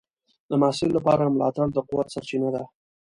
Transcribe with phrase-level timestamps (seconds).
[0.49, 2.63] د محصل لپاره ملاتړ د قوت سرچینه ده.